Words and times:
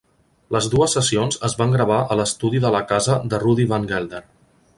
Les 0.55 0.67
dues 0.73 0.95
sessions 0.97 1.37
es 1.49 1.55
van 1.59 1.75
gravar 1.77 1.99
a 2.07 2.17
l"estudi 2.19 2.63
de 2.65 2.73
la 2.77 2.83
casa 2.93 3.21
de 3.35 3.45
Rudy 3.45 3.69
Van 3.75 3.87
Gelder. 3.95 4.27